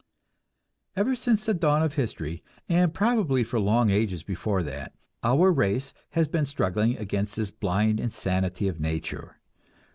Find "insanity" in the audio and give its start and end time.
7.99-8.67